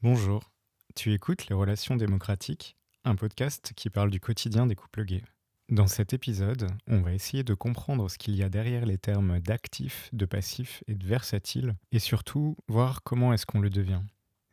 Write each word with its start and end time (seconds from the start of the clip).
Bonjour, 0.00 0.52
tu 0.94 1.12
écoutes 1.12 1.48
Les 1.48 1.56
Relations 1.56 1.96
démocratiques, 1.96 2.76
un 3.02 3.16
podcast 3.16 3.72
qui 3.74 3.90
parle 3.90 4.10
du 4.10 4.20
quotidien 4.20 4.64
des 4.64 4.76
couples 4.76 5.04
gays. 5.04 5.24
Dans 5.70 5.88
cet 5.88 6.12
épisode, 6.12 6.70
on 6.86 7.00
va 7.00 7.12
essayer 7.12 7.42
de 7.42 7.52
comprendre 7.52 8.08
ce 8.08 8.16
qu'il 8.16 8.36
y 8.36 8.44
a 8.44 8.48
derrière 8.48 8.86
les 8.86 8.96
termes 8.96 9.40
d'actif, 9.40 10.08
de 10.12 10.24
passif 10.24 10.84
et 10.86 10.94
de 10.94 11.04
versatile, 11.04 11.74
et 11.90 11.98
surtout 11.98 12.56
voir 12.68 13.02
comment 13.02 13.32
est-ce 13.32 13.44
qu'on 13.44 13.58
le 13.58 13.70
devient. 13.70 14.02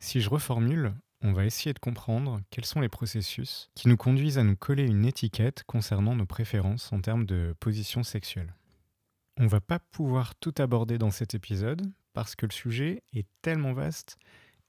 Si 0.00 0.20
je 0.20 0.28
reformule, 0.28 0.92
on 1.22 1.32
va 1.32 1.44
essayer 1.44 1.72
de 1.72 1.78
comprendre 1.78 2.40
quels 2.50 2.66
sont 2.66 2.80
les 2.80 2.88
processus 2.88 3.70
qui 3.76 3.86
nous 3.86 3.96
conduisent 3.96 4.38
à 4.38 4.42
nous 4.42 4.56
coller 4.56 4.84
une 4.84 5.06
étiquette 5.06 5.62
concernant 5.62 6.16
nos 6.16 6.26
préférences 6.26 6.92
en 6.92 7.00
termes 7.00 7.24
de 7.24 7.54
position 7.60 8.02
sexuelle. 8.02 8.52
On 9.38 9.46
va 9.46 9.60
pas 9.60 9.78
pouvoir 9.78 10.34
tout 10.34 10.54
aborder 10.58 10.98
dans 10.98 11.12
cet 11.12 11.36
épisode 11.36 11.86
parce 12.14 12.34
que 12.34 12.46
le 12.46 12.52
sujet 12.52 13.04
est 13.12 13.28
tellement 13.42 13.74
vaste 13.74 14.16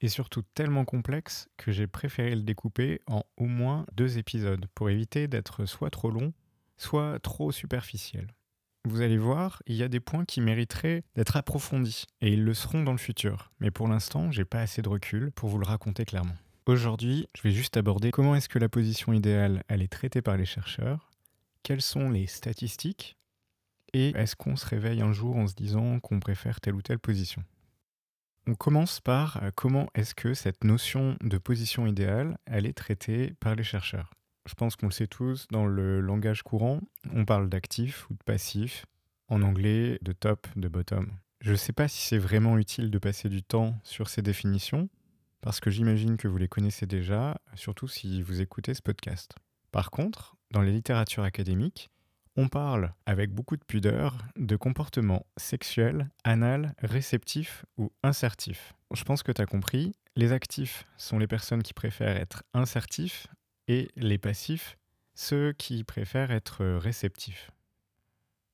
et 0.00 0.08
surtout 0.08 0.42
tellement 0.54 0.84
complexe 0.84 1.48
que 1.56 1.72
j'ai 1.72 1.86
préféré 1.86 2.34
le 2.34 2.42
découper 2.42 3.00
en 3.06 3.24
au 3.36 3.46
moins 3.46 3.86
deux 3.92 4.18
épisodes 4.18 4.66
pour 4.74 4.90
éviter 4.90 5.28
d'être 5.28 5.66
soit 5.66 5.90
trop 5.90 6.10
long, 6.10 6.32
soit 6.76 7.18
trop 7.20 7.52
superficiel. 7.52 8.28
Vous 8.84 9.02
allez 9.02 9.18
voir, 9.18 9.62
il 9.66 9.74
y 9.74 9.82
a 9.82 9.88
des 9.88 10.00
points 10.00 10.24
qui 10.24 10.40
mériteraient 10.40 11.02
d'être 11.14 11.36
approfondis 11.36 12.06
et 12.20 12.32
ils 12.32 12.44
le 12.44 12.54
seront 12.54 12.82
dans 12.82 12.92
le 12.92 12.98
futur. 12.98 13.50
Mais 13.60 13.70
pour 13.70 13.88
l'instant, 13.88 14.30
j'ai 14.30 14.44
pas 14.44 14.60
assez 14.60 14.82
de 14.82 14.88
recul 14.88 15.30
pour 15.32 15.48
vous 15.48 15.58
le 15.58 15.66
raconter 15.66 16.04
clairement. 16.04 16.36
Aujourd'hui, 16.66 17.26
je 17.36 17.42
vais 17.42 17.50
juste 17.50 17.76
aborder 17.76 18.10
comment 18.10 18.34
est-ce 18.34 18.48
que 18.48 18.58
la 18.58 18.68
position 18.68 19.12
idéale 19.12 19.62
elle 19.68 19.82
est 19.82 19.92
traitée 19.92 20.22
par 20.22 20.36
les 20.36 20.44
chercheurs, 20.44 21.10
quelles 21.62 21.82
sont 21.82 22.10
les 22.10 22.26
statistiques 22.26 23.16
et 23.92 24.10
est-ce 24.10 24.36
qu'on 24.36 24.56
se 24.56 24.66
réveille 24.66 25.00
un 25.00 25.12
jour 25.12 25.36
en 25.36 25.46
se 25.46 25.54
disant 25.54 25.98
qu'on 26.00 26.20
préfère 26.20 26.60
telle 26.60 26.74
ou 26.74 26.82
telle 26.82 26.98
position. 26.98 27.42
On 28.50 28.54
commence 28.54 29.00
par 29.00 29.42
euh, 29.42 29.50
comment 29.54 29.90
est-ce 29.94 30.14
que 30.14 30.32
cette 30.32 30.64
notion 30.64 31.18
de 31.20 31.36
position 31.36 31.86
idéale, 31.86 32.38
elle 32.46 32.64
est 32.64 32.72
traitée 32.72 33.34
par 33.40 33.54
les 33.54 33.62
chercheurs? 33.62 34.14
Je 34.46 34.54
pense 34.54 34.74
qu'on 34.74 34.86
le 34.86 34.92
sait 34.92 35.06
tous, 35.06 35.46
dans 35.50 35.66
le 35.66 36.00
langage 36.00 36.42
courant, 36.42 36.80
on 37.12 37.26
parle 37.26 37.50
d'actif 37.50 38.08
ou 38.08 38.14
de 38.14 38.22
passif, 38.24 38.86
en 39.28 39.42
anglais 39.42 39.98
de 40.00 40.12
top, 40.12 40.46
de 40.56 40.66
bottom. 40.66 41.12
Je 41.42 41.50
ne 41.50 41.56
sais 41.56 41.74
pas 41.74 41.88
si 41.88 42.00
c'est 42.00 42.16
vraiment 42.16 42.56
utile 42.56 42.90
de 42.90 42.96
passer 42.96 43.28
du 43.28 43.42
temps 43.42 43.78
sur 43.82 44.08
ces 44.08 44.22
définitions, 44.22 44.88
parce 45.42 45.60
que 45.60 45.68
j'imagine 45.68 46.16
que 46.16 46.26
vous 46.26 46.38
les 46.38 46.48
connaissez 46.48 46.86
déjà, 46.86 47.38
surtout 47.54 47.86
si 47.86 48.22
vous 48.22 48.40
écoutez 48.40 48.72
ce 48.72 48.80
podcast. 48.80 49.34
Par 49.72 49.90
contre, 49.90 50.36
dans 50.52 50.62
les 50.62 50.72
littératures 50.72 51.24
académiques, 51.24 51.90
on 52.38 52.46
parle 52.46 52.92
avec 53.04 53.32
beaucoup 53.34 53.56
de 53.56 53.64
pudeur 53.64 54.16
de 54.36 54.54
comportements 54.54 55.26
sexuels, 55.36 56.08
anal, 56.22 56.72
réceptifs 56.78 57.66
ou 57.76 57.90
insertifs. 58.04 58.74
Je 58.94 59.02
pense 59.02 59.24
que 59.24 59.32
tu 59.32 59.42
as 59.42 59.46
compris, 59.46 59.92
les 60.14 60.30
actifs 60.30 60.86
sont 60.98 61.18
les 61.18 61.26
personnes 61.26 61.64
qui 61.64 61.74
préfèrent 61.74 62.16
être 62.16 62.44
insertifs 62.54 63.26
et 63.66 63.88
les 63.96 64.18
passifs, 64.18 64.78
ceux 65.16 65.52
qui 65.52 65.82
préfèrent 65.82 66.30
être 66.30 66.64
réceptifs. 66.64 67.50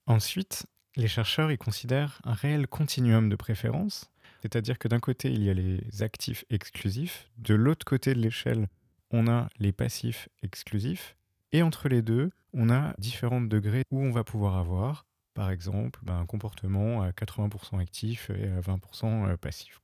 Ensuite, 0.07 0.65
les 0.97 1.09
chercheurs 1.09 1.53
y 1.53 1.59
considèrent 1.59 2.23
un 2.25 2.33
réel 2.33 2.67
continuum 2.67 3.29
de 3.29 3.37
préférences, 3.37 4.11
c'est-à-dire 4.41 4.79
que 4.79 4.89
d'un 4.89 5.01
côté, 5.01 5.31
il 5.31 5.43
y 5.43 5.51
a 5.51 5.55
les 5.55 6.03
actifs 6.03 6.47
exclusifs, 6.49 7.29
de 7.37 7.55
l'autre 7.55 7.85
côté 7.85 8.15
de 8.15 8.21
l'échelle, 8.21 8.67
on 9.11 9.29
a 9.29 9.51
les 9.59 9.73
passifs 9.73 10.31
exclusifs, 10.43 11.17
et 11.53 11.63
entre 11.63 11.91
les 11.91 12.01
deux, 12.01 12.31
on 12.55 12.71
a 12.71 12.95
différents 12.99 13.41
degrés 13.41 13.83
où 13.91 14.01
on 14.01 14.11
va 14.11 14.25
pouvoir 14.25 14.57
avoir, 14.57 15.07
par 15.35 15.51
exemple, 15.51 16.01
ben, 16.03 16.19
un 16.19 16.27
comportement 16.27 17.03
à 17.03 17.11
80% 17.11 17.81
actif 17.81 18.31
et 18.31 18.49
à 18.49 18.61
20% 18.61 19.29
euh, 19.29 19.37
passif. 19.37 19.81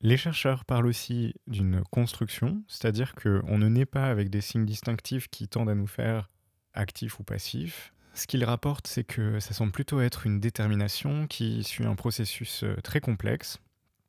Les 0.00 0.16
chercheurs 0.16 0.64
parlent 0.64 0.86
aussi 0.86 1.34
d'une 1.46 1.82
construction, 1.90 2.62
c'est-à-dire 2.66 3.14
qu'on 3.14 3.56
ne 3.56 3.68
naît 3.68 3.86
pas 3.86 4.10
avec 4.10 4.30
des 4.30 4.40
signes 4.40 4.66
distinctifs 4.66 5.28
qui 5.28 5.48
tendent 5.48 5.70
à 5.70 5.74
nous 5.74 5.86
faire 5.86 6.28
actif 6.74 7.20
ou 7.20 7.22
passif. 7.22 7.92
Ce 8.14 8.26
qu'ils 8.26 8.44
rapportent, 8.44 8.88
c'est 8.88 9.04
que 9.04 9.40
ça 9.40 9.54
semble 9.54 9.72
plutôt 9.72 10.00
être 10.00 10.26
une 10.26 10.40
détermination 10.40 11.26
qui 11.26 11.64
suit 11.64 11.86
un 11.86 11.94
processus 11.94 12.64
euh, 12.64 12.76
très 12.82 13.00
complexe. 13.00 13.58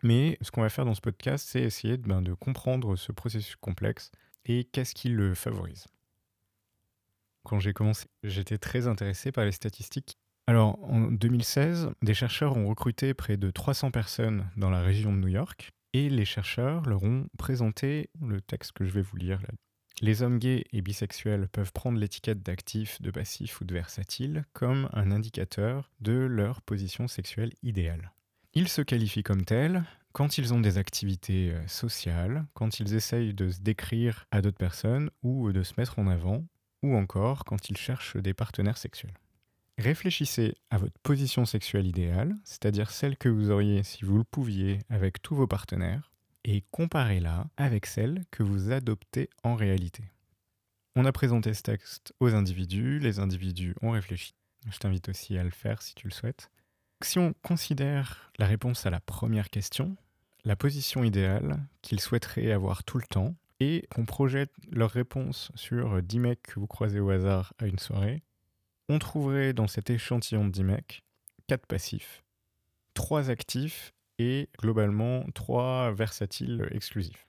Mais 0.02 0.38
ce 0.42 0.52
qu'on 0.52 0.62
va 0.62 0.70
faire 0.70 0.84
dans 0.84 0.96
ce 0.96 1.02
podcast, 1.02 1.48
c'est 1.50 1.62
essayer 1.62 1.98
ben, 1.98 2.22
de 2.22 2.34
comprendre 2.34 2.98
ce 2.98 3.14
processus 3.14 3.56
complexe 3.56 4.12
et 4.46 4.66
qu'est-ce 4.66 4.94
qui 4.94 5.08
le 5.08 5.34
favorise. 5.34 5.86
Quand 7.44 7.60
j'ai 7.60 7.74
commencé, 7.74 8.08
j'étais 8.24 8.58
très 8.58 8.88
intéressé 8.88 9.32
par 9.32 9.46
les 9.46 9.52
statistiques. 9.52 10.18
Alors, 10.48 10.84
en 10.84 11.04
2016, 11.12 11.92
des 12.02 12.14
chercheurs 12.14 12.58
ont 12.58 12.68
recruté 12.68 13.14
près 13.14 13.38
de 13.38 13.50
300 13.50 13.92
personnes 13.92 14.50
dans 14.58 14.70
la 14.70 14.82
région 14.82 15.14
de 15.14 15.20
New 15.20 15.30
York 15.30 15.72
et 15.94 16.10
les 16.10 16.26
chercheurs 16.26 16.84
leur 16.88 17.04
ont 17.04 17.28
présenté 17.38 18.10
le 18.22 18.42
texte 18.42 18.74
que 18.74 18.86
je 18.86 18.92
vais 18.92 19.02
vous 19.02 19.16
lire 19.16 19.42
là. 19.42 19.50
Les 20.02 20.22
hommes 20.22 20.40
gays 20.40 20.66
et 20.74 20.82
bisexuels 20.82 21.48
peuvent 21.48 21.72
prendre 21.72 22.00
l'étiquette 22.00 22.42
d'actif, 22.42 23.02
de 23.02 23.12
passif 23.12 23.62
ou 23.62 23.64
de 23.64 23.74
versatile 23.74 24.44
comme 24.52 24.90
un 24.92 25.12
indicateur 25.12 25.92
de 26.02 26.14
leur 26.14 26.62
position 26.62 27.08
sexuelle 27.08 27.54
idéale. 27.62 28.12
Ils 28.54 28.68
se 28.68 28.82
qualifient 28.82 29.24
comme 29.24 29.46
tels 29.46 29.84
quand 30.12 30.38
ils 30.38 30.54
ont 30.54 30.60
des 30.60 30.78
activités 30.78 31.52
euh, 31.52 31.68
sociales, 31.68 32.46
quand 32.54 32.80
ils 32.80 32.94
essayent 32.94 33.34
de 33.34 33.50
se 33.50 33.62
décrire 33.62 34.28
à 34.32 34.42
d'autres 34.42 34.58
personnes 34.58 35.10
ou 35.24 35.52
de 35.52 35.64
se 35.64 35.74
mettre 35.78 36.00
en 36.00 36.08
avant, 36.08 36.44
ou 36.84 36.96
encore 36.96 37.46
quand 37.46 37.70
ils 37.70 37.78
cherchent 37.78 38.18
des 38.18 38.34
partenaires 38.34 38.78
sexuels. 38.78 39.18
Réfléchissez 39.80 40.56
à 40.70 40.78
votre 40.78 41.00
position 41.00 41.46
sexuelle 41.46 41.88
idéale, 41.88 42.36
c'est-à-dire 42.44 42.92
celle 42.92 43.18
que 43.18 43.30
vous 43.30 43.50
auriez 43.50 43.82
si 43.82 44.06
vous 44.06 44.18
le 44.18 44.24
pouviez 44.24 44.80
avec 44.90 45.22
tous 45.22 45.36
vos 45.36 45.48
partenaires, 45.48 46.12
et 46.44 46.64
comparez-la 46.72 47.48
avec 47.58 47.88
celle 47.88 48.24
que 48.30 48.44
vous 48.44 48.72
adoptez 48.72 49.30
en 49.44 49.56
réalité. 49.56 50.04
On 50.96 51.06
a 51.06 51.12
présenté 51.12 51.56
ce 51.56 51.64
texte 51.64 52.14
aux 52.20 52.36
individus, 52.36 53.00
les 53.00 53.20
individus 53.20 53.74
ont 53.82 53.92
réfléchi. 53.92 54.36
Je 54.70 54.78
t'invite 54.78 55.10
aussi 55.10 55.38
à 55.38 55.44
le 55.44 55.50
faire 55.50 55.82
si 55.82 55.96
tu 55.96 56.08
le 56.08 56.14
souhaites. 56.14 56.52
Si 57.02 57.18
on 57.18 57.34
considère 57.42 58.32
la 58.38 58.46
réponse 58.46 58.86
à 58.86 58.92
la 58.92 59.00
première 59.00 59.50
question, 59.50 59.98
la 60.46 60.56
position 60.56 61.04
idéale 61.04 61.60
qu'ils 61.82 62.00
souhaiteraient 62.00 62.52
avoir 62.52 62.84
tout 62.84 62.98
le 63.00 63.08
temps, 63.08 63.34
et 63.60 63.86
qu'on 63.90 64.06
projette 64.06 64.52
leur 64.72 64.92
réponse 64.92 65.52
sur 65.56 66.02
10 66.02 66.20
mecs 66.20 66.44
que 66.44 66.60
vous 66.60 66.68
croisez 66.68 67.00
au 67.00 67.10
hasard 67.10 67.54
à 67.60 67.68
une 67.68 67.80
soirée, 67.80 68.24
on 68.90 69.00
trouverait 69.00 69.54
dans 69.54 69.68
cet 69.68 69.90
échantillon 69.90 70.46
de 70.46 70.52
10 70.52 70.64
mecs 70.64 71.04
4 71.48 71.66
passifs, 71.66 72.24
3 72.94 73.30
actifs 73.30 73.94
et 74.20 74.50
globalement 74.60 75.26
3 75.34 75.94
versatiles 75.94 76.68
exclusifs. 76.72 77.28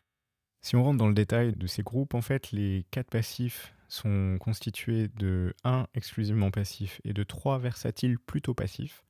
Si 0.63 0.77
on 0.77 0.83
rentre 0.83 0.99
dans 0.99 1.09
le 1.09 1.15
détail 1.15 1.53
de 1.53 1.67
ces 1.67 1.83
groupes, 1.83 2.15
en 2.15 2.23
fait, 2.23 2.51
les 2.51 2.87
4 2.91 3.11
passifs 3.11 3.75
sont 3.89 4.39
constitués 4.41 5.09
de 5.09 5.55
1 5.65 5.87
exclusivement 5.95 6.51
passif 6.51 7.01
et 7.05 7.13
de 7.13 7.23
3 7.23 7.59
versatiles 7.59 8.19
plutôt 8.19 8.55
passifs. 8.55 9.05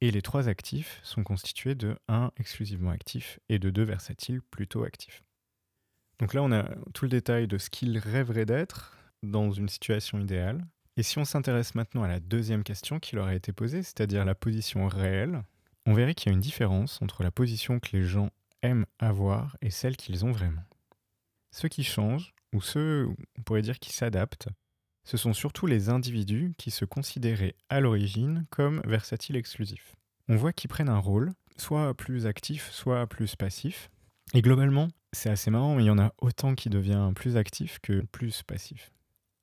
Et 0.00 0.10
les 0.10 0.22
3 0.22 0.48
actifs 0.48 1.00
sont 1.02 1.24
constitués 1.24 1.74
de 1.74 1.98
1 2.08 2.30
exclusivement 2.38 2.90
actif 2.90 3.38
et 3.48 3.58
de 3.58 3.70
2 3.70 3.82
versatiles 3.82 4.40
plutôt 4.40 4.84
actifs. 4.84 5.22
Donc 6.20 6.34
là, 6.34 6.42
on 6.42 6.52
a 6.52 6.64
tout 6.92 7.06
le 7.06 7.10
détail 7.10 7.48
de 7.48 7.56
ce 7.56 7.70
qu'il 7.70 7.96
rêverait 7.98 8.44
d'être 8.44 8.94
dans 9.22 9.50
une 9.50 9.70
situation 9.70 10.20
idéale. 10.20 10.66
Et 10.96 11.02
si 11.02 11.18
on 11.18 11.24
s'intéresse 11.24 11.74
maintenant 11.74 12.02
à 12.02 12.08
la 12.08 12.20
deuxième 12.20 12.62
question 12.62 13.00
qui 13.00 13.16
leur 13.16 13.26
a 13.26 13.34
été 13.34 13.52
posée, 13.52 13.82
c'est-à-dire 13.82 14.26
la 14.26 14.34
position 14.34 14.86
réelle, 14.86 15.42
on 15.86 15.94
verrait 15.94 16.14
qu'il 16.14 16.30
y 16.30 16.32
a 16.32 16.34
une 16.34 16.42
différence 16.42 17.00
entre 17.00 17.22
la 17.22 17.30
position 17.30 17.80
que 17.80 17.96
les 17.96 18.04
gens 18.04 18.30
aiment 18.60 18.84
avoir 18.98 19.56
et 19.62 19.70
celle 19.70 19.96
qu'ils 19.96 20.26
ont 20.26 20.30
vraiment. 20.30 20.62
Ceux 21.52 21.68
qui 21.68 21.84
changent, 21.84 22.34
ou 22.52 22.60
ceux, 22.60 23.08
on 23.38 23.42
pourrait 23.42 23.62
dire, 23.62 23.78
qui 23.78 23.92
s'adaptent, 23.92 24.48
ce 25.04 25.16
sont 25.16 25.32
surtout 25.32 25.66
les 25.66 25.88
individus 25.88 26.52
qui 26.58 26.70
se 26.70 26.84
considéraient 26.84 27.54
à 27.70 27.80
l'origine 27.80 28.44
comme 28.50 28.82
versatiles 28.84 29.36
exclusifs. 29.36 29.96
On 30.28 30.36
voit 30.36 30.52
qu'ils 30.52 30.68
prennent 30.68 30.90
un 30.90 30.98
rôle, 30.98 31.32
soit 31.56 31.94
plus 31.94 32.26
actif, 32.26 32.70
soit 32.70 33.06
plus 33.06 33.36
passif, 33.36 33.90
et 34.34 34.42
globalement, 34.42 34.88
c'est 35.12 35.30
assez 35.30 35.50
marrant, 35.50 35.74
mais 35.74 35.84
il 35.84 35.86
y 35.86 35.90
en 35.90 35.98
a 35.98 36.12
autant 36.20 36.54
qui 36.54 36.70
devient 36.70 37.10
plus 37.14 37.36
actif 37.36 37.78
que 37.80 38.02
plus 38.12 38.42
passif. 38.42 38.92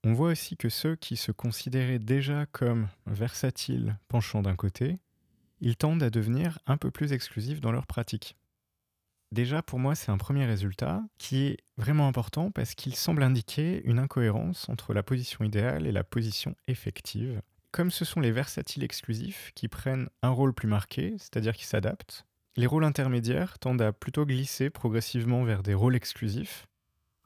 On 0.04 0.14
voit 0.14 0.30
aussi 0.30 0.56
que 0.56 0.70
ceux 0.70 0.96
qui 0.96 1.18
se 1.18 1.32
considéraient 1.32 2.00
déjà 2.00 2.46
comme 2.46 2.88
versatiles 3.06 3.98
penchant 4.08 4.42
d'un 4.42 4.56
côté, 4.56 5.00
ils 5.60 5.76
tendent 5.76 6.04
à 6.04 6.10
devenir 6.10 6.60
un 6.68 6.78
peu 6.78 6.92
plus 6.92 7.14
exclusifs 7.14 7.62
dans 7.62 7.72
leur 7.72 7.88
pratique. 7.88 8.38
Déjà, 9.34 9.62
pour 9.62 9.80
moi, 9.80 9.96
c'est 9.96 10.12
un 10.12 10.18
premier 10.18 10.46
résultat 10.46 11.04
qui 11.18 11.48
est 11.48 11.58
vraiment 11.76 12.08
important 12.08 12.52
parce 12.52 12.76
qu'il 12.76 12.96
semble 12.96 13.24
indiquer 13.24 13.82
une 13.84 14.00
incohérence 14.00 14.70
entre 14.70 14.94
la 14.94 15.04
position 15.04 15.44
idéale 15.44 15.86
et 15.86 15.92
la 15.92 16.06
position 16.06 16.56
effective. 16.68 17.42
Comme 17.72 17.92
ce 17.92 18.06
sont 18.06 18.22
les 18.22 18.32
versatiles 18.32 18.84
exclusifs 18.84 19.52
qui 19.54 19.68
prennent 19.68 20.10
un 20.22 20.30
rôle 20.30 20.54
plus 20.54 20.70
marqué, 20.70 21.16
c'est-à-dire 21.18 21.56
qui 21.56 21.66
s'adaptent, 21.66 22.26
les 22.58 22.66
rôles 22.66 22.84
intermédiaires 22.84 23.60
tendent 23.60 23.84
à 23.84 23.94
plutôt 23.94 24.26
glisser 24.26 24.70
progressivement 24.72 25.44
vers 25.44 25.62
des 25.62 25.76
rôles 25.76 25.96
exclusifs. 25.96 26.68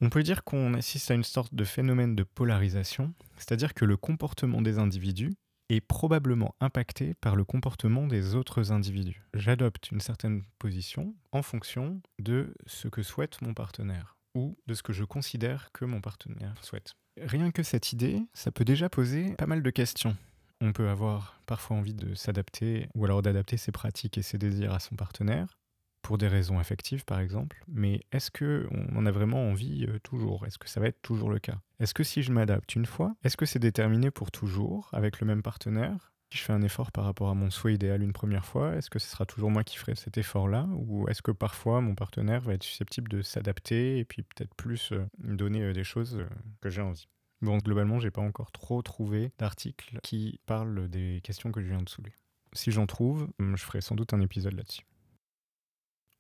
On 0.02 0.10
peut 0.10 0.24
dire 0.24 0.44
qu'on 0.44 0.74
assiste 0.74 1.10
à 1.10 1.14
une 1.14 1.24
sorte 1.24 1.56
de 1.56 1.64
phénomène 1.64 2.16
de 2.16 2.24
polarisation, 2.24 3.14
c'est-à-dire 3.38 3.74
que 3.74 3.86
le 3.86 3.96
comportement 3.98 4.62
des 4.62 4.78
individus 4.78 5.32
est 5.70 5.80
probablement 5.80 6.54
impacté 6.60 7.14
par 7.14 7.38
le 7.38 7.46
comportement 7.46 8.08
des 8.08 8.36
autres 8.36 8.74
individus. 8.74 9.24
J'adopte 9.34 9.92
une 9.92 10.02
certaine 10.02 10.44
position 10.60 11.16
en 11.32 11.42
fonction 11.42 12.02
de 12.20 12.54
ce 12.66 12.90
que 12.90 13.02
souhaite 13.02 13.42
mon 13.42 13.54
partenaire 13.54 14.18
ou 14.36 14.58
de 14.68 14.74
ce 14.74 14.84
que 14.84 14.92
je 14.92 15.06
considère 15.06 15.72
que 15.72 15.86
mon 15.86 16.02
partenaire 16.02 16.56
souhaite. 16.62 16.96
Rien 17.22 17.52
que 17.52 17.64
cette 17.64 17.94
idée, 17.94 18.22
ça 18.34 18.52
peut 18.52 18.66
déjà 18.66 18.90
poser 18.90 19.36
pas 19.36 19.46
mal 19.46 19.64
de 19.64 19.70
questions. 19.70 20.18
On 20.62 20.74
peut 20.74 20.90
avoir 20.90 21.42
parfois 21.48 21.78
envie 21.78 21.96
de 21.96 22.14
s'adapter 22.14 22.88
ou 22.94 23.04
alors 23.04 23.22
d'adapter 23.22 23.58
ses 23.58 23.72
pratiques 23.72 24.18
et 24.18 24.22
ses 24.22 24.38
désirs 24.38 24.74
à 24.74 24.80
son 24.80 24.96
partenaire 24.96 25.58
pour 26.04 26.18
des 26.18 26.28
raisons 26.28 26.60
affectives 26.60 27.06
par 27.06 27.20
exemple, 27.20 27.64
mais 27.68 28.02
est-ce 28.12 28.32
que 28.32 28.68
on 28.72 28.96
en 28.98 29.06
a 29.06 29.12
vraiment 29.12 29.50
envie 29.50 29.86
euh, 29.88 30.00
toujours? 30.00 30.46
Est-ce 30.46 30.58
que 30.58 30.70
ça 30.70 30.80
va 30.80 30.88
être 30.88 31.02
toujours 31.02 31.30
le 31.30 31.40
cas? 31.40 31.60
Est-ce 31.80 31.94
que 31.94 32.04
si 32.04 32.24
je 32.24 32.32
m'adapte 32.32 32.76
une 32.76 32.86
fois, 32.86 33.16
est-ce 33.24 33.38
que 33.38 33.46
c'est 33.46 33.60
déterminé 33.60 34.12
pour 34.12 34.32
toujours 34.32 34.90
avec 34.94 35.20
le 35.20 35.28
même 35.28 35.42
partenaire? 35.44 36.12
Si 36.32 36.38
je 36.38 36.44
fais 36.44 36.54
un 36.54 36.62
effort 36.62 36.92
par 36.92 37.06
rapport 37.06 37.30
à 37.30 37.34
mon 37.34 37.50
souhait 37.50 37.74
idéal 37.74 38.02
une 38.02 38.14
première 38.14 38.46
fois, 38.46 38.76
est-ce 38.76 38.90
que 38.90 39.00
ce 39.00 39.08
sera 39.10 39.26
toujours 39.26 39.52
moi 39.52 39.64
qui 39.64 39.78
ferai 39.78 39.96
cet 39.96 40.18
effort-là? 40.18 40.68
Ou 40.74 41.08
est-ce 41.10 41.22
que 41.22 41.32
parfois 41.32 41.82
mon 41.82 41.94
partenaire 41.94 42.42
va 42.42 42.54
être 42.54 42.64
susceptible 42.64 43.10
de 43.10 43.22
s'adapter 43.22 44.00
et 44.00 44.06
puis 44.06 44.24
peut-être 44.24 44.56
plus 44.56 44.92
euh, 44.94 45.06
donner 45.20 45.64
euh, 45.64 45.74
des 45.74 45.84
choses 45.84 46.24
que 46.62 46.70
j'ai 46.70 46.82
envie? 46.82 47.08
Bon, 47.42 47.58
globalement, 47.58 48.00
j'ai 48.00 48.12
pas 48.12 48.22
encore 48.22 48.52
trop 48.52 48.82
trouvé 48.82 49.32
d'articles 49.40 50.00
qui 50.04 50.40
parlent 50.46 50.88
des 50.90 51.22
questions 51.24 51.52
que 51.52 51.62
je 51.62 51.70
viens 51.70 51.82
de 51.82 51.90
soulever. 51.90 52.14
Si 52.54 52.72
j'en 52.72 52.86
trouve, 52.86 53.30
je 53.40 53.64
ferai 53.64 53.82
sans 53.82 53.96
doute 53.96 54.14
un 54.14 54.22
épisode 54.22 54.54
là-dessus. 54.54 54.86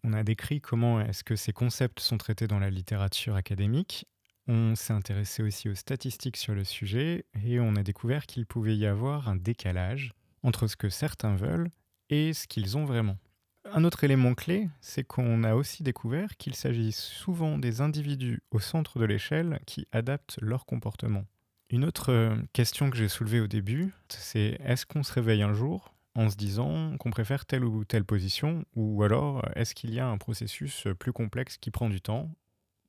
On 0.04 0.14
a 0.14 0.24
décrit 0.24 0.62
comment 0.62 1.00
est-ce 1.00 1.24
que 1.24 1.36
ces 1.36 1.54
concepts 1.54 2.00
sont 2.00 2.18
traités 2.18 2.48
dans 2.48 2.58
la 2.58 2.72
littérature 2.72 3.36
académique. 3.36 4.08
On 4.48 4.74
s'est 4.74 4.94
intéressé 4.94 5.44
aussi 5.44 5.70
aux 5.70 5.76
statistiques 5.76 6.38
sur 6.38 6.56
le 6.56 6.64
sujet 6.64 7.26
et 7.44 7.60
on 7.60 7.76
a 7.76 7.84
découvert 7.84 8.26
qu'il 8.26 8.48
pouvait 8.48 8.76
y 8.76 8.88
avoir 8.88 9.30
un 9.30 9.36
décalage 9.36 10.14
entre 10.42 10.66
ce 10.66 10.76
que 10.76 10.90
certains 10.90 11.36
veulent 11.36 11.70
et 12.10 12.34
ce 12.34 12.48
qu'ils 12.48 12.78
ont 12.78 12.86
vraiment. 12.86 13.18
Un 13.66 13.84
autre 13.84 14.04
élément 14.04 14.34
clé, 14.34 14.70
c'est 14.82 15.04
qu'on 15.04 15.44
a 15.44 15.54
aussi 15.54 15.84
découvert 15.84 16.36
qu'il 16.38 16.56
s'agit 16.56 16.92
souvent 16.92 17.58
des 17.58 17.82
individus 17.82 18.42
au 18.52 18.60
centre 18.60 19.00
de 19.00 19.06
l'échelle 19.06 19.60
qui 19.66 19.88
adaptent 19.92 20.38
leur 20.42 20.66
comportement. 20.66 21.26
Une 21.70 21.86
autre 21.86 22.12
euh, 22.12 22.36
question 22.54 22.90
que 22.90 22.98
j'ai 22.98 23.08
soulevée 23.08 23.40
au 23.40 23.48
début, 23.48 23.94
c'est 24.10 24.58
est-ce 24.66 24.86
qu'on 24.86 25.04
se 25.04 25.14
réveille 25.14 25.44
un 25.44 25.54
jour 25.54 25.94
en 26.16 26.30
se 26.30 26.36
disant 26.36 26.98
qu'on 26.98 27.12
préfère 27.12 27.46
telle 27.46 27.64
ou 27.64 27.86
telle 27.86 28.04
position, 28.04 28.66
ou 28.76 29.04
alors 29.04 29.46
est-ce 29.56 29.74
qu'il 29.74 29.94
y 29.94 30.00
a 30.00 30.08
un 30.08 30.18
processus 30.18 30.88
plus 31.00 31.14
complexe 31.14 31.58
qui 31.58 31.72
prend 31.72 31.90
du 31.90 32.02
temps 32.02 32.30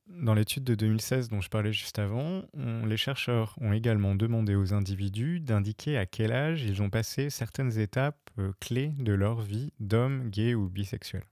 Dans 0.07 0.35
l'étude 0.35 0.65
de 0.65 0.75
2016 0.75 1.29
dont 1.29 1.41
je 1.41 1.49
parlais 1.49 1.73
juste 1.73 1.99
avant, 1.99 2.43
les 2.55 2.97
chercheurs 2.97 3.57
ont 3.61 3.73
également 3.73 4.15
demandé 4.15 4.55
aux 4.55 4.75
individus 4.75 5.41
d'indiquer 5.41 5.97
à 5.97 6.07
quel 6.07 6.33
âge 6.33 6.63
ils 6.63 6.83
ont 6.83 6.91
passé 6.91 7.31
certaines 7.31 7.79
étapes 7.79 8.31
euh, 8.39 8.53
clés 8.61 8.93
de 8.99 9.13
leur 9.13 9.41
vie 9.41 9.73
d'homme, 9.81 10.29
gay 10.29 10.55
ou 10.55 10.69
bisexuel. 10.69 11.25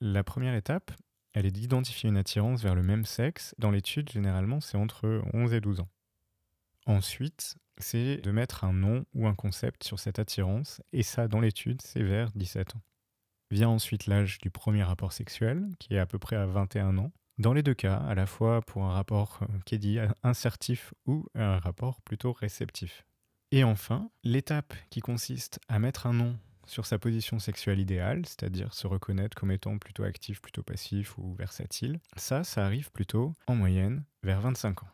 La 0.00 0.24
première 0.24 0.54
étape, 0.54 0.92
elle 1.32 1.46
est 1.46 1.50
d'identifier 1.50 2.08
une 2.08 2.16
attirance 2.16 2.62
vers 2.62 2.74
le 2.74 2.82
même 2.82 3.04
sexe. 3.04 3.54
Dans 3.58 3.72
l'étude, 3.72 4.10
généralement, 4.10 4.60
c'est 4.60 4.78
entre 4.78 5.22
11 5.32 5.52
et 5.52 5.60
12 5.60 5.80
ans. 5.80 5.88
Ensuite, 6.86 7.56
c'est 7.78 8.18
de 8.18 8.30
mettre 8.30 8.64
un 8.64 8.72
nom 8.72 9.04
ou 9.14 9.26
un 9.26 9.34
concept 9.34 9.84
sur 9.84 9.98
cette 9.98 10.18
attirance, 10.18 10.80
et 10.92 11.02
ça, 11.02 11.26
dans 11.26 11.40
l'étude, 11.40 11.82
c'est 11.82 12.02
vers 12.02 12.30
17 12.32 12.76
ans. 12.76 12.82
Vient 13.50 13.68
ensuite 13.68 14.06
l'âge 14.06 14.38
du 14.38 14.50
premier 14.50 14.84
rapport 14.84 15.12
sexuel, 15.12 15.68
qui 15.78 15.94
est 15.94 15.98
à 15.98 16.06
peu 16.06 16.18
près 16.18 16.36
à 16.36 16.46
21 16.46 16.98
ans. 16.98 17.12
Dans 17.36 17.52
les 17.52 17.64
deux 17.64 17.74
cas, 17.74 17.96
à 17.96 18.14
la 18.14 18.26
fois 18.26 18.62
pour 18.62 18.84
un 18.84 18.92
rapport 18.92 19.40
euh, 19.42 19.46
qui 19.64 19.74
est 19.74 19.78
dit 19.78 19.98
insertif 20.22 20.94
ou 21.06 21.26
un 21.34 21.58
rapport 21.58 22.00
plutôt 22.02 22.32
réceptif. 22.32 23.04
Et 23.50 23.64
enfin, 23.64 24.08
l'étape 24.22 24.72
qui 24.90 25.00
consiste 25.00 25.58
à 25.68 25.80
mettre 25.80 26.06
un 26.06 26.12
nom 26.12 26.36
sur 26.66 26.86
sa 26.86 26.98
position 26.98 27.40
sexuelle 27.40 27.80
idéale, 27.80 28.24
c'est-à-dire 28.24 28.72
se 28.72 28.86
reconnaître 28.86 29.36
comme 29.36 29.50
étant 29.50 29.78
plutôt 29.78 30.04
actif, 30.04 30.40
plutôt 30.40 30.62
passif 30.62 31.18
ou 31.18 31.34
versatile, 31.34 31.98
ça, 32.16 32.44
ça 32.44 32.64
arrive 32.64 32.92
plutôt 32.92 33.32
en 33.48 33.56
moyenne 33.56 34.04
vers 34.22 34.40
25 34.40 34.84
ans. 34.84 34.88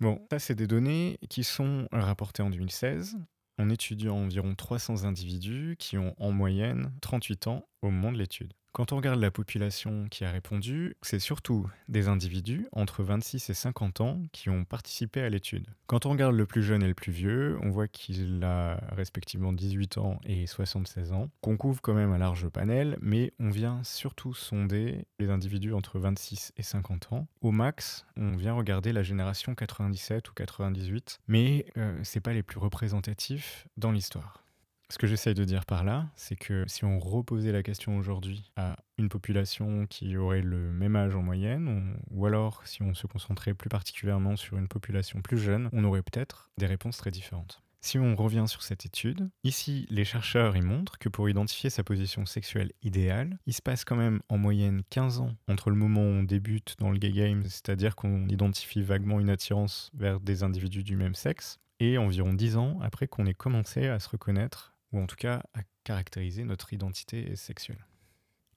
Bon, 0.00 0.20
ça, 0.30 0.38
c'est 0.38 0.54
des 0.54 0.66
données 0.66 1.18
qui 1.30 1.44
sont 1.44 1.88
rapportées 1.92 2.42
en 2.42 2.50
2016 2.50 3.16
en 3.58 3.70
étudiant 3.70 4.16
environ 4.16 4.54
300 4.54 5.04
individus 5.04 5.76
qui 5.78 5.96
ont 5.96 6.14
en 6.18 6.30
moyenne 6.30 6.92
38 7.00 7.46
ans 7.46 7.66
au 7.80 7.90
moment 7.90 8.12
de 8.12 8.18
l'étude. 8.18 8.52
Quand 8.76 8.92
on 8.92 8.96
regarde 8.96 9.20
la 9.20 9.30
population 9.30 10.06
qui 10.10 10.26
a 10.26 10.30
répondu, 10.30 10.96
c'est 11.00 11.18
surtout 11.18 11.66
des 11.88 12.08
individus 12.08 12.68
entre 12.72 13.02
26 13.02 13.48
et 13.48 13.54
50 13.54 14.02
ans 14.02 14.20
qui 14.32 14.50
ont 14.50 14.66
participé 14.66 15.22
à 15.22 15.30
l'étude. 15.30 15.66
Quand 15.86 16.04
on 16.04 16.10
regarde 16.10 16.34
le 16.34 16.44
plus 16.44 16.62
jeune 16.62 16.82
et 16.82 16.86
le 16.86 16.92
plus 16.92 17.10
vieux, 17.10 17.56
on 17.62 17.70
voit 17.70 17.88
qu'il 17.88 18.44
a 18.44 18.78
respectivement 18.92 19.54
18 19.54 19.96
ans 19.96 20.20
et 20.26 20.46
76 20.46 21.14
ans, 21.14 21.30
qu'on 21.40 21.56
couvre 21.56 21.80
quand 21.80 21.94
même 21.94 22.12
un 22.12 22.18
large 22.18 22.50
panel, 22.50 22.98
mais 23.00 23.32
on 23.40 23.48
vient 23.48 23.80
surtout 23.82 24.34
sonder 24.34 25.06
les 25.18 25.30
individus 25.30 25.72
entre 25.72 25.98
26 25.98 26.52
et 26.58 26.62
50 26.62 27.14
ans. 27.14 27.26
Au 27.40 27.52
max, 27.52 28.04
on 28.18 28.36
vient 28.36 28.52
regarder 28.52 28.92
la 28.92 29.02
génération 29.02 29.54
97 29.54 30.28
ou 30.28 30.34
98, 30.34 31.20
mais 31.28 31.64
euh, 31.78 31.98
c'est 32.02 32.20
pas 32.20 32.34
les 32.34 32.42
plus 32.42 32.58
représentatifs 32.58 33.68
dans 33.78 33.90
l'histoire. 33.90 34.42
Ce 34.88 34.98
que 34.98 35.08
j'essaye 35.08 35.34
de 35.34 35.44
dire 35.44 35.66
par 35.66 35.82
là, 35.82 36.06
c'est 36.14 36.36
que 36.36 36.64
si 36.68 36.84
on 36.84 37.00
reposait 37.00 37.50
la 37.50 37.64
question 37.64 37.96
aujourd'hui 37.98 38.52
à 38.56 38.76
une 38.98 39.08
population 39.08 39.86
qui 39.86 40.16
aurait 40.16 40.42
le 40.42 40.70
même 40.72 40.94
âge 40.94 41.16
en 41.16 41.22
moyenne, 41.22 41.96
ou 42.12 42.24
alors 42.26 42.64
si 42.64 42.82
on 42.82 42.94
se 42.94 43.08
concentrait 43.08 43.54
plus 43.54 43.68
particulièrement 43.68 44.36
sur 44.36 44.56
une 44.58 44.68
population 44.68 45.22
plus 45.22 45.38
jeune, 45.38 45.68
on 45.72 45.82
aurait 45.82 46.02
peut-être 46.02 46.50
des 46.56 46.66
réponses 46.66 46.98
très 46.98 47.10
différentes. 47.10 47.62
Si 47.80 47.98
on 47.98 48.16
revient 48.16 48.44
sur 48.46 48.62
cette 48.62 48.86
étude, 48.86 49.28
ici 49.44 49.86
les 49.90 50.04
chercheurs 50.04 50.56
y 50.56 50.60
montrent 50.60 50.98
que 50.98 51.08
pour 51.08 51.28
identifier 51.28 51.68
sa 51.68 51.84
position 51.84 52.24
sexuelle 52.24 52.72
idéale, 52.82 53.38
il 53.46 53.54
se 53.54 53.62
passe 53.62 53.84
quand 53.84 53.96
même 53.96 54.20
en 54.28 54.38
moyenne 54.38 54.82
15 54.90 55.20
ans 55.20 55.34
entre 55.48 55.70
le 55.70 55.76
moment 55.76 56.00
où 56.00 56.20
on 56.20 56.22
débute 56.22 56.76
dans 56.78 56.90
le 56.90 56.98
gay 56.98 57.12
game, 57.12 57.42
c'est-à-dire 57.44 57.96
qu'on 57.96 58.28
identifie 58.28 58.82
vaguement 58.82 59.20
une 59.20 59.30
attirance 59.30 59.90
vers 59.94 60.20
des 60.20 60.42
individus 60.44 60.84
du 60.84 60.96
même 60.96 61.14
sexe, 61.14 61.58
et 61.80 61.98
environ 61.98 62.32
10 62.32 62.56
ans 62.56 62.78
après 62.82 63.06
qu'on 63.06 63.26
ait 63.26 63.34
commencé 63.34 63.86
à 63.88 63.98
se 63.98 64.08
reconnaître 64.08 64.75
ou 64.92 65.00
en 65.00 65.06
tout 65.06 65.16
cas 65.16 65.42
à 65.54 65.60
caractériser 65.84 66.44
notre 66.44 66.72
identité 66.72 67.34
sexuelle. 67.36 67.84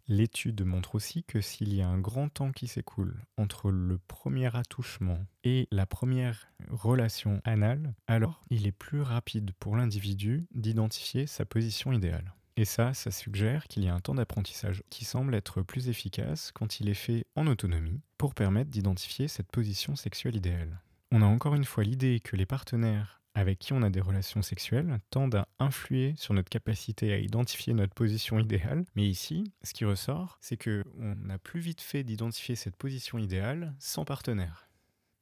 L'étude 0.08 0.66
montre 0.66 0.96
aussi 0.96 1.24
que 1.24 1.40
s'il 1.40 1.72
y 1.72 1.84
a 1.84 1.88
un 1.88 2.00
grand 2.00 2.30
temps 2.30 2.52
qui 2.52 2.68
s'écoule 2.68 3.22
entre 3.38 3.70
le 3.70 4.00
premier 4.00 4.56
attouchement 4.56 5.20
et 5.44 5.68
la 5.70 5.86
première 5.86 6.52
relation 6.72 7.42
anale, 7.44 7.94
alors 8.08 8.44
il 8.50 8.66
est 8.66 8.72
plus 8.72 9.02
rapide 9.02 9.52
pour 9.60 9.78
l'individu 9.78 10.48
d'identifier 10.56 11.28
sa 11.28 11.46
position 11.46 11.94
idéale. 11.94 12.34
Et 12.58 12.66
ça, 12.66 12.96
ça 12.96 13.12
suggère 13.12 13.68
qu'il 13.68 13.84
y 13.84 13.88
a 13.88 13.94
un 13.94 14.00
temps 14.00 14.16
d'apprentissage 14.16 14.84
qui 14.90 15.06
semble 15.06 15.36
être 15.36 15.62
plus 15.62 15.90
efficace 15.90 16.52
quand 16.52 16.80
il 16.80 16.90
est 16.90 16.96
fait 16.96 17.26
en 17.36 17.46
autonomie 17.46 18.02
pour 18.18 18.34
permettre 18.34 18.72
d'identifier 18.72 19.28
cette 19.28 19.52
position 19.52 19.96
sexuelle 19.96 20.36
idéale. 20.36 20.82
On 21.12 21.22
a 21.22 21.26
encore 21.26 21.56
une 21.56 21.66
fois 21.66 21.84
l'idée 21.84 22.20
que 22.20 22.36
les 22.36 22.48
partenaires 22.48 23.22
avec 23.40 23.58
qui 23.60 23.74
on 23.74 23.82
a 23.82 23.90
des 23.90 24.02
relations 24.02 24.42
sexuelles 24.42 25.00
tendent 25.10 25.36
à 25.36 25.48
influer 25.60 26.14
sur 26.18 26.34
notre 26.34 26.50
capacité 26.50 27.14
à 27.14 27.18
identifier 27.18 27.74
notre 27.74 27.94
position 27.94 28.38
idéale. 28.38 28.84
Mais 28.96 29.08
ici, 29.08 29.52
ce 29.64 29.74
qui 29.74 29.86
ressort, 29.86 30.38
c'est 30.42 30.58
que 30.58 30.84
on 31.00 31.30
a 31.30 31.38
plus 31.38 31.62
vite 31.62 31.82
fait 31.82 32.04
d'identifier 32.04 32.56
cette 32.56 32.76
position 32.76 33.18
idéale 33.18 33.74
sans 33.80 34.04
partenaire. 34.04 34.68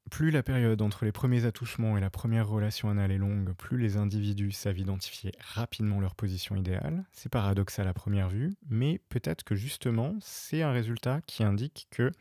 Plus 0.09 0.31
la 0.31 0.41
période 0.41 0.81
entre 0.81 1.03
les 1.03 1.11
premiers 1.11 1.45
attouchements 1.45 1.97
et 1.97 2.01
la 2.01 2.09
première 2.09 2.47
relation 2.47 2.89
anale 2.89 3.11
est 3.11 3.17
longue, 3.17 3.53
plus 3.53 3.77
les 3.77 3.97
individus 3.97 4.53
savent 4.53 4.79
identifier 4.79 5.33
rapidement 5.39 5.99
leur 5.99 6.15
position 6.15 6.55
idéale. 6.55 7.03
C'est 7.11 7.29
paradoxal 7.29 7.87
à 7.87 7.93
première 7.93 8.29
vue, 8.29 8.55
mais 8.69 9.01
peut-être 9.09 9.43
que 9.43 9.55
justement, 9.55 10.15
c'est 10.21 10.61
un 10.61 10.71
résultat 10.71 11.19
qui 11.27 11.43
indique 11.43 11.87
que 11.91 12.11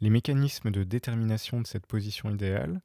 les 0.00 0.10
mécanismes 0.10 0.70
de 0.70 0.84
détermination 0.84 1.60
de 1.60 1.66
cette 1.66 1.86
position 1.86 2.30
idéale 2.30 2.80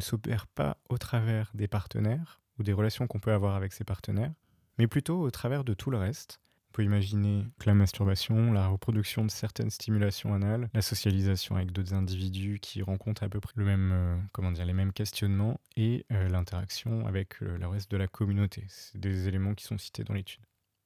s'opère 0.00 0.46
pas 0.46 0.78
au 0.88 0.98
travers 0.98 1.50
des 1.54 1.68
partenaires 1.68 2.40
ou 2.58 2.62
des 2.62 2.72
relations 2.72 3.06
qu'on 3.06 3.20
peut 3.20 3.32
avoir 3.32 3.54
avec 3.54 3.72
ses 3.72 3.84
partenaires, 3.84 4.32
mais 4.78 4.86
plutôt 4.86 5.20
au 5.20 5.30
travers 5.30 5.64
de 5.64 5.74
tout 5.74 5.90
le 5.90 5.98
reste. 5.98 6.40
On 6.70 6.72
peut 6.72 6.84
imaginer 6.84 7.46
que 7.58 7.66
la 7.66 7.74
masturbation, 7.74 8.52
la 8.52 8.68
reproduction 8.68 9.24
de 9.24 9.30
certaines 9.30 9.70
stimulations 9.70 10.34
anales, 10.34 10.68
la 10.74 10.82
socialisation 10.82 11.56
avec 11.56 11.72
d'autres 11.72 11.94
individus 11.94 12.58
qui 12.60 12.82
rencontrent 12.82 13.22
à 13.22 13.28
peu 13.28 13.40
près 13.40 13.54
euh, 13.58 14.16
les 14.64 14.72
mêmes 14.72 14.92
questionnements 14.92 15.60
et 15.76 16.04
euh, 16.12 16.28
l'interaction 16.28 17.06
avec 17.06 17.42
euh, 17.42 17.56
le 17.56 17.66
reste 17.66 17.90
de 17.90 17.96
la 17.96 18.06
communauté. 18.06 18.64
C'est 18.68 19.00
des 19.00 19.28
éléments 19.28 19.54
qui 19.54 19.64
sont 19.64 19.78
cités 19.78 20.04
dans 20.04 20.14
l'étude. 20.14 20.42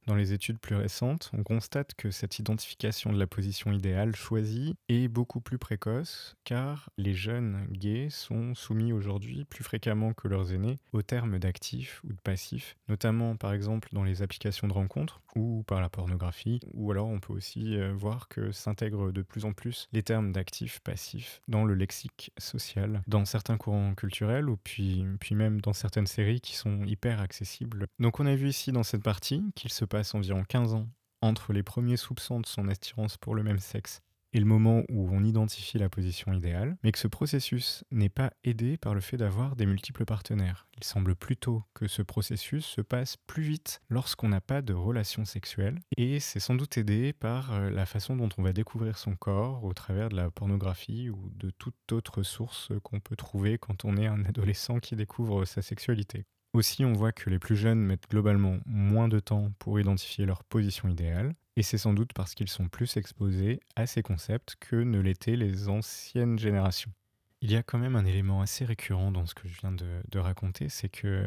Dans 0.09 0.17
les 0.17 0.33
études 0.33 0.59
plus 0.59 0.75
récentes, 0.75 1.31
on 1.33 1.45
constate 1.45 1.95
que 1.95 2.11
cette 2.11 2.41
identification 2.41 3.13
de 3.13 3.19
la 3.19 3.29
position 3.29 3.71
idéale 3.71 4.17
choisie 4.17 4.75
est 4.89 5.07
beaucoup 5.07 5.41
plus 5.41 5.59
précoce 5.59 6.35
car 6.43 6.91
les 6.99 7.15
jeunes 7.15 7.65
gays 7.71 8.11
sont 8.11 8.57
soumis 8.57 8.93
aujourd'hui 8.93 9.45
plus 9.45 9.63
fréquemment 9.63 10.13
que 10.13 10.27
leurs 10.27 10.53
aînés 10.53 10.81
aux 10.93 11.03
termes 11.03 11.39
d'actif 11.39 12.03
ou 12.03 12.13
de 12.13 12.21
passif, 12.21 12.77
notamment 12.89 13.37
par 13.37 13.53
exemple 13.53 13.91
dans 13.93 14.03
les 14.03 14.23
applications 14.23 14.67
de 14.67 14.73
rencontres 14.73 15.23
ou 15.37 15.63
par 15.69 15.81
la 15.81 15.89
pornographie, 15.89 16.59
ou 16.75 16.91
alors 16.91 17.07
on 17.07 17.21
peut 17.21 17.33
aussi 17.33 17.77
euh, 17.77 17.93
voir 17.95 18.27
que 18.29 18.51
s'intègrent 18.51 19.13
de 19.13 19.23
plus 19.23 19.45
en 19.45 19.53
plus 19.53 19.89
les 19.93 20.03
termes 20.03 20.33
d'actif, 20.33 20.81
passif 20.81 21.41
dans 21.47 21.65
le 21.65 21.75
lexique 21.75 22.33
social, 22.39 23.03
dans 23.07 23.25
certains 23.25 23.57
courants 23.57 23.95
culturels 23.95 24.49
ou 24.49 24.57
puis, 24.57 25.05
puis 25.21 25.37
même 25.37 25.61
dans 25.61 25.73
certaines 25.73 26.09
séries 26.09 26.41
qui 26.41 26.57
sont 26.57 26.85
hyper 26.85 27.21
accessibles. 27.21 27.87
Donc 28.01 28.19
on 28.19 28.27
a 28.27 28.35
vu 28.35 28.49
ici 28.49 28.73
dans 28.73 28.83
cette 28.83 29.03
partie 29.03 29.45
qu'il 29.55 29.71
se 29.71 29.85
environ 30.15 30.45
15 30.45 30.75
ans 30.75 30.89
entre 31.21 31.53
les 31.53 31.63
premiers 31.63 31.97
soupçons 31.97 32.41
de 32.41 32.47
son 32.47 32.69
attirance 32.69 33.17
pour 33.17 33.35
le 33.35 33.43
même 33.43 33.59
sexe 33.59 34.03
et 34.35 34.41
le 34.41 34.47
moment 34.47 34.83
où 34.89 35.11
on 35.13 35.23
identifie 35.25 35.79
la 35.79 35.91
position 35.91 36.33
idéale, 36.33 36.77
mais 36.83 36.93
que 36.93 36.99
ce 36.99 37.07
processus 37.07 37.85
n'est 37.91 38.09
pas 38.09 38.33
aidé 38.45 38.79
par 38.79 38.95
le 38.95 39.01
fait 39.01 39.19
d'avoir 39.19 39.57
des 39.57 39.67
multiples 39.67 40.07
partenaires. 40.07 40.67
Il 40.79 40.85
semble 40.85 41.15
plutôt 41.15 41.63
que 41.75 41.87
ce 41.87 42.01
processus 42.01 42.65
se 42.65 42.81
passe 42.81 43.19
plus 43.27 43.43
vite 43.43 43.83
lorsqu'on 43.91 44.31
n'a 44.31 44.41
pas 44.41 44.63
de 44.63 44.73
relation 44.73 45.25
sexuelle, 45.25 45.81
et 45.97 46.19
c'est 46.19 46.41
sans 46.41 46.55
doute 46.55 46.79
aidé 46.79 47.13
par 47.13 47.53
euh, 47.53 47.71
la 47.71 47.85
façon 47.85 48.17
dont 48.17 48.31
on 48.39 48.43
va 48.43 48.53
découvrir 48.55 48.97
son 48.97 49.17
corps 49.17 49.65
au 49.65 49.75
travers 49.75 50.09
de 50.09 50.17
la 50.17 50.31
pornographie 50.31 51.11
ou 51.11 51.31
de 51.35 51.51
toute 51.51 51.93
autre 51.93 52.23
source 52.23 52.73
qu'on 52.83 53.01
peut 53.01 53.17
trouver 53.17 53.59
quand 53.59 53.85
on 53.85 53.97
est 53.97 54.07
un 54.07 54.25
adolescent 54.25 54.81
qui 54.81 54.97
découvre 54.97 55.45
sa 55.45 55.61
sexualité. 55.61 56.25
Aussi, 56.55 56.85
on 56.85 56.93
voit 56.93 57.13
que 57.13 57.31
les 57.31 57.39
plus 57.39 57.57
jeunes 57.57 57.81
mettent 57.81 58.11
globalement 58.11 58.59
moins 58.67 59.09
de 59.09 59.21
temps 59.21 59.51
pour 59.59 59.81
identifier 59.81 60.27
leur 60.27 60.45
position 60.45 60.89
idéale, 60.89 61.35
et 61.57 61.63
c'est 61.63 61.79
sans 61.79 61.95
doute 61.95 62.13
parce 62.13 62.35
qu'ils 62.35 62.51
sont 62.51 62.69
plus 62.69 62.99
exposés 62.99 63.61
à 63.75 63.87
ces 63.87 64.03
concepts 64.03 64.57
que 64.61 64.77
ne 64.77 65.01
l'étaient 65.01 65.37
les 65.37 65.71
anciennes 65.71 66.39
générations. 66.39 66.93
Il 67.41 67.51
y 67.51 67.57
a 67.57 67.63
quand 67.63 67.79
même 67.79 67.97
un 67.97 68.05
élément 68.05 68.43
assez 68.43 68.67
récurrent 68.67 69.11
dans 69.13 69.25
ce 69.25 69.35
que 69.35 69.49
je 69.49 69.59
viens 69.61 69.73
de, 69.73 70.19
raconter, 70.19 70.69
c'est 70.69 70.91
que 70.91 71.25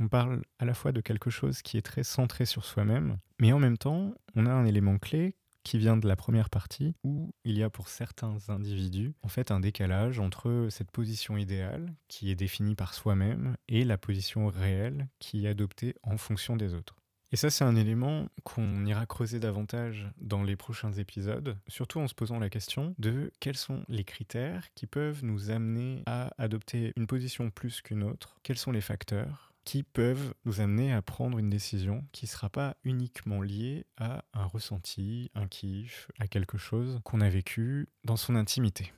on 0.00 0.08
parle 0.08 0.42
à 0.58 0.64
la 0.64 0.72
fois 0.72 0.90
de 0.90 1.02
quelque 1.02 1.28
chose 1.28 1.60
qui 1.60 1.76
est 1.76 1.82
très 1.82 2.02
centré 2.02 2.46
sur 2.46 2.64
soi-même, 2.64 3.18
mais 3.40 3.52
en 3.52 3.58
même 3.58 3.76
temps, 3.76 4.14
on 4.34 4.46
a 4.46 4.50
un 4.50 4.64
élément 4.64 4.98
clé 4.98 5.36
qui 5.64 5.78
vient 5.78 5.96
de 5.96 6.08
la 6.08 6.16
première 6.16 6.50
partie, 6.50 6.94
où 7.04 7.32
il 7.44 7.56
y 7.56 7.62
a 7.62 7.70
pour 7.70 7.88
certains 7.88 8.36
individus 8.48 9.14
en 9.22 9.28
fait 9.28 9.50
un 9.50 9.60
décalage 9.60 10.18
entre 10.18 10.68
cette 10.70 10.90
position 10.90 11.36
idéale, 11.36 11.94
qui 12.08 12.30
est 12.30 12.36
définie 12.36 12.74
par 12.74 12.94
soi-même, 12.94 13.56
et 13.68 13.84
la 13.84 13.98
position 13.98 14.48
réelle, 14.48 15.08
qui 15.18 15.46
est 15.46 15.48
adoptée 15.48 15.94
en 16.02 16.16
fonction 16.16 16.56
des 16.56 16.74
autres. 16.74 16.96
Et 17.32 17.36
ça, 17.36 17.48
c'est 17.48 17.64
un 17.64 17.76
élément 17.76 18.28
qu'on 18.44 18.84
ira 18.84 19.06
creuser 19.06 19.40
davantage 19.40 20.06
dans 20.18 20.42
les 20.42 20.54
prochains 20.54 20.92
épisodes, 20.92 21.56
surtout 21.66 21.98
en 21.98 22.06
se 22.06 22.14
posant 22.14 22.38
la 22.38 22.50
question 22.50 22.94
de 22.98 23.32
quels 23.40 23.56
sont 23.56 23.84
les 23.88 24.04
critères 24.04 24.66
qui 24.74 24.86
peuvent 24.86 25.24
nous 25.24 25.50
amener 25.50 26.02
à 26.04 26.30
adopter 26.36 26.92
une 26.94 27.06
position 27.06 27.50
plus 27.50 27.80
qu'une 27.80 28.02
autre, 28.02 28.36
quels 28.42 28.58
sont 28.58 28.70
les 28.70 28.82
facteurs 28.82 29.51
qui 29.64 29.82
peuvent 29.82 30.34
nous 30.44 30.60
amener 30.60 30.92
à 30.92 31.02
prendre 31.02 31.38
une 31.38 31.50
décision 31.50 32.04
qui 32.12 32.26
ne 32.26 32.30
sera 32.30 32.50
pas 32.50 32.76
uniquement 32.84 33.42
liée 33.42 33.86
à 33.96 34.24
un 34.34 34.44
ressenti, 34.44 35.30
un 35.34 35.46
kiff, 35.46 36.08
à 36.18 36.26
quelque 36.26 36.58
chose 36.58 37.00
qu'on 37.04 37.20
a 37.20 37.28
vécu 37.28 37.88
dans 38.04 38.16
son 38.16 38.34
intimité. 38.34 38.92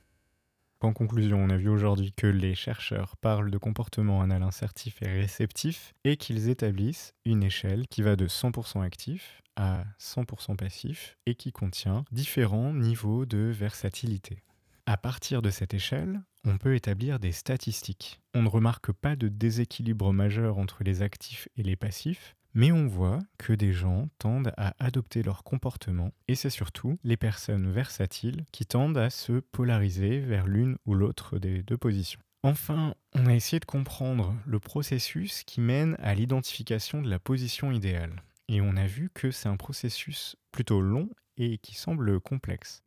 En 0.81 0.93
conclusion, 0.93 1.39
on 1.39 1.49
a 1.49 1.57
vu 1.57 1.69
aujourd'hui 1.69 2.13
que 2.13 2.27
les 2.27 2.53
chercheurs 2.53 3.17
parlent 3.17 3.49
de 3.49 3.57
comportement 3.57 4.21
anal 4.21 4.43
insertif 4.43 5.01
et 5.01 5.07
réceptif 5.07 5.95
et 6.03 6.15
qu'ils 6.15 6.49
établissent 6.49 7.15
une 7.25 7.43
échelle 7.43 7.87
qui 7.87 8.03
va 8.03 8.15
de 8.15 8.27
100% 8.27 8.83
actif 8.83 9.41
à 9.55 9.83
100% 9.99 10.55
passif 10.55 11.17
et 11.25 11.33
qui 11.33 11.51
contient 11.51 12.05
différents 12.11 12.73
niveaux 12.73 13.25
de 13.25 13.37
versatilité. 13.37 14.43
À 14.85 14.97
partir 14.97 15.41
de 15.41 15.49
cette 15.49 15.73
échelle, 15.73 16.21
on 16.45 16.57
peut 16.57 16.75
établir 16.75 17.19
des 17.19 17.31
statistiques. 17.31 18.21
On 18.33 18.43
ne 18.43 18.49
remarque 18.49 18.91
pas 18.91 19.15
de 19.15 19.27
déséquilibre 19.27 20.13
majeur 20.13 20.57
entre 20.57 20.83
les 20.83 21.01
actifs 21.01 21.49
et 21.57 21.63
les 21.63 21.75
passifs, 21.75 22.35
mais 22.53 22.71
on 22.71 22.87
voit 22.87 23.19
que 23.37 23.53
des 23.53 23.73
gens 23.73 24.07
tendent 24.17 24.53
à 24.55 24.73
adopter 24.79 25.23
leur 25.23 25.43
comportement, 25.43 26.11
et 26.27 26.35
c'est 26.35 26.49
surtout 26.49 26.97
les 27.03 27.17
personnes 27.17 27.69
versatiles 27.71 28.45
qui 28.51 28.65
tendent 28.65 28.97
à 28.97 29.09
se 29.09 29.39
polariser 29.39 30.19
vers 30.19 30.47
l'une 30.47 30.77
ou 30.85 30.93
l'autre 30.93 31.37
des 31.37 31.63
deux 31.63 31.77
positions. 31.77 32.21
Enfin, 32.43 32.93
on 33.13 33.25
a 33.25 33.33
essayé 33.33 33.59
de 33.59 33.65
comprendre 33.65 34.35
le 34.45 34.59
processus 34.59 35.43
qui 35.43 35.59
mène 35.61 35.97
à 35.99 36.13
l'identification 36.13 37.01
de 37.01 37.09
la 37.09 37.19
position 37.19 37.71
idéale. 37.71 38.21
Et 38.47 38.61
on 38.61 38.77
a 38.77 38.85
vu 38.85 39.09
que 39.11 39.31
c'est 39.31 39.49
un 39.49 39.57
processus 39.57 40.35
plutôt 40.51 40.79
long 40.79 41.09
et 41.37 41.57
qui 41.57 41.73
semble 41.75 42.19
complexe. 42.19 42.84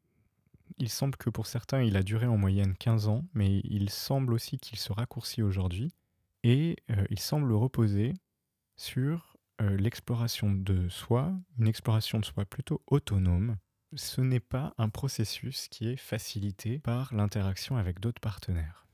Il 0.78 0.88
semble 0.88 1.16
que 1.16 1.30
pour 1.30 1.46
certains, 1.46 1.82
il 1.82 1.96
a 1.96 2.02
duré 2.02 2.26
en 2.26 2.36
moyenne 2.36 2.76
15 2.76 3.08
ans, 3.08 3.24
mais 3.34 3.60
il 3.64 3.90
semble 3.90 4.32
aussi 4.32 4.58
qu'il 4.58 4.78
se 4.78 4.92
raccourcit 4.92 5.42
aujourd'hui. 5.42 5.92
Et 6.44 6.76
euh, 6.90 7.04
il 7.10 7.18
semble 7.18 7.52
reposer 7.52 8.14
sur 8.76 9.36
euh, 9.60 9.76
l'exploration 9.76 10.52
de 10.52 10.88
soi, 10.88 11.32
une 11.58 11.66
exploration 11.66 12.20
de 12.20 12.24
soi 12.24 12.44
plutôt 12.44 12.82
autonome, 12.86 13.56
ce 13.94 14.20
n'est 14.20 14.40
pas 14.40 14.74
un 14.78 14.88
processus 14.88 15.68
qui 15.68 15.88
est 15.88 15.96
facilité 15.96 16.78
par 16.78 17.14
l'interaction 17.14 17.76
avec 17.76 18.00
d'autres 18.00 18.20
partenaires. 18.20 18.86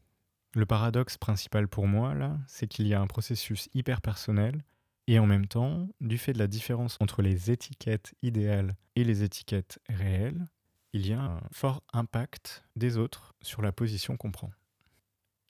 Le 0.55 0.67
paradoxe 0.67 1.19
principal 1.19 1.67
pour 1.67 1.89
moi, 1.89 2.15
là, 2.15 2.39
c'est 2.47 2.69
qu'il 2.69 2.87
y 2.87 2.95
a 2.95 3.01
un 3.01 3.09
processus 3.09 3.69
hyper 3.75 4.01
personnel 4.01 4.63
et 5.07 5.19
en 5.19 5.27
même 5.27 5.47
temps, 5.47 5.89
du 6.01 6.17
fait 6.17 6.33
de 6.33 6.39
la 6.39 6.47
différence 6.47 6.97
entre 7.01 7.21
les 7.21 7.51
étiquettes 7.51 8.15
idéales 8.23 8.75
et 8.97 9.05
les 9.05 9.23
étiquettes 9.23 9.79
réelles, 9.89 10.47
il 10.95 11.09
y 11.09 11.13
a 11.13 11.21
un 11.21 11.41
fort 11.51 11.83
impact 11.93 12.65
des 12.77 12.97
autres 12.97 13.35
sur 13.43 13.63
la 13.63 13.73
position 13.73 14.17
qu'on 14.17 14.31
prend. 14.31 14.53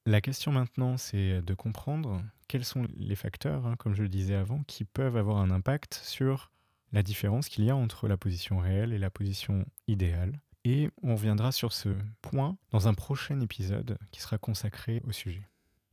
La 0.06 0.22
question 0.22 0.50
maintenant, 0.52 0.96
c'est 0.96 1.42
de 1.42 1.54
comprendre 1.54 2.22
quels 2.48 2.64
sont 2.64 2.86
les 2.96 3.14
facteurs, 3.14 3.66
hein, 3.66 3.76
comme 3.76 3.94
je 3.94 4.02
le 4.02 4.08
disais 4.08 4.34
avant, 4.34 4.62
qui 4.64 4.84
peuvent 4.84 5.18
avoir 5.18 5.36
un 5.36 5.50
impact 5.50 6.00
sur 6.02 6.50
la 6.92 7.02
différence 7.02 7.50
qu'il 7.50 7.64
y 7.64 7.70
a 7.70 7.76
entre 7.76 8.08
la 8.08 8.16
position 8.16 8.58
réelle 8.58 8.94
et 8.94 8.98
la 8.98 9.10
position 9.10 9.66
idéale. 9.86 10.40
Et 10.64 10.90
on 11.02 11.14
reviendra 11.14 11.52
sur 11.52 11.74
ce 11.74 11.90
point 12.22 12.56
dans 12.70 12.88
un 12.88 12.94
prochain 12.94 13.38
épisode 13.40 13.98
qui 14.12 14.22
sera 14.22 14.38
consacré 14.38 15.02
au 15.06 15.12
sujet. 15.12 15.46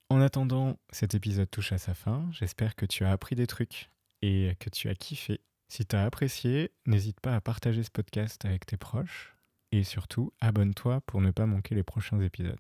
En 0.10 0.22
attendant, 0.22 0.78
cet 0.92 1.14
épisode 1.14 1.52
touche 1.52 1.74
à 1.74 1.78
sa 1.78 1.94
fin. 1.94 2.30
J'espère 2.32 2.76
que 2.76 2.86
tu 2.86 3.04
as 3.04 3.12
appris 3.12 3.36
des 3.36 3.48
trucs 3.48 3.90
et 4.22 4.56
que 4.62 4.70
tu 4.70 4.88
as 4.88 4.96
kiffé. 4.96 5.42
Si 5.68 5.86
tu 5.86 5.96
as 5.96 6.06
apprécié, 6.06 6.72
n'hésite 6.86 7.20
pas 7.20 7.36
à 7.36 7.42
partager 7.42 7.84
ce 7.84 7.92
podcast 7.92 8.46
avec 8.46 8.66
tes 8.66 8.78
proches 8.78 9.36
et 9.72 9.84
surtout, 9.84 10.34
abonne-toi 10.40 11.02
pour 11.02 11.22
ne 11.22 11.32
pas 11.32 11.46
manquer 11.46 11.76
les 11.76 11.84
prochains 11.84 12.20
épisodes. 12.22 12.60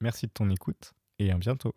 Merci 0.00 0.26
de 0.26 0.32
ton 0.32 0.50
écoute 0.50 0.94
et 1.18 1.30
à 1.30 1.38
bientôt. 1.38 1.74